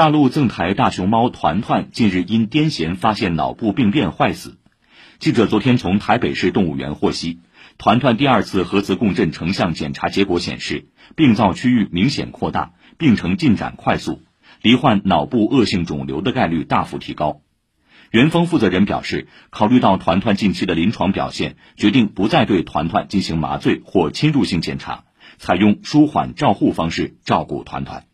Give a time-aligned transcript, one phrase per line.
[0.00, 4.56] 大陆赠台大熊猫团团近日因癫痫发现脑部病变坏死，
[5.18, 7.40] 记者昨天从台北市动物园获悉，
[7.76, 10.86] 团团第二次核磁共振成像检查结果显示
[11.16, 14.22] 病灶区域明显扩大，病程进展快速，
[14.62, 17.42] 罹患脑部恶性肿瘤的概率大幅提高。
[18.10, 25.04] 元丰负责人表示，考虑到团团近期的临床表现，决定不再对团团进行麻醉或侵入性检查，
[25.36, 28.06] 采用舒缓照护方式照顾团团。